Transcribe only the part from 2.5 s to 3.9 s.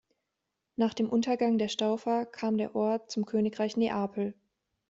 der Ort zum Königreich